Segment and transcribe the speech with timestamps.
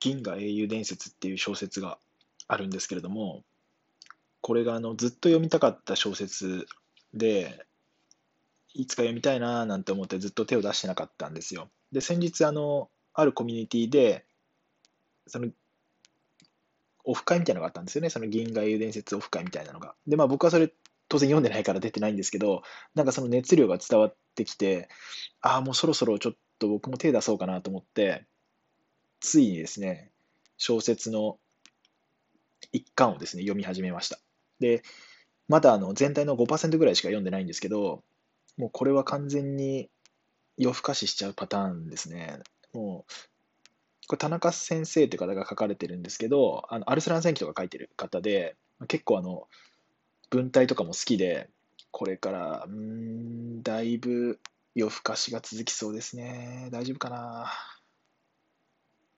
[0.00, 1.98] 銀河英雄伝説っていう小説が
[2.46, 3.44] あるんですけれども、
[4.40, 6.66] これがあのずっと読みたかった小説
[7.14, 7.64] で、
[8.74, 11.68] いつか読みたいななんて思ってずっと手を出してなかったんですよ。
[11.92, 14.24] で、先日、あの、あるコミュニティで、
[15.26, 15.48] その、
[17.04, 18.10] オフ会みたいなのがあったんですよね。
[18.10, 19.94] その銀河英雄伝説オフ会みたいなのが。
[20.06, 20.70] で、まあ僕はそれ
[21.08, 22.62] 当然読んでないから出てないんですけど、
[22.94, 24.88] なんかその熱量が伝わってきて、
[25.40, 28.26] ああ、もうそろそろちょっと僕も手出そうかなと思って、
[29.20, 30.10] ついにですね、
[30.56, 31.38] 小説の
[32.72, 34.18] 一巻をですね、読み始めました。
[34.60, 34.82] で、
[35.48, 38.02] まだあの全体の5%ぐらいしか読んでないんですけど、
[38.56, 39.88] もうこれは完全に
[40.56, 42.40] 夜更かししちゃうパターンですね。
[42.74, 43.12] もう、
[44.08, 48.56] これ田中先生って方が書かれてるんですけど、あのアルスラン戦記とか書いてる方で、
[48.88, 49.48] 結構あの、
[50.30, 51.48] 文体とかも好きで、
[51.90, 54.40] これから、うん、だいぶ
[54.74, 56.68] 夜更かしが続きそうですね。
[56.70, 57.50] 大丈夫かな。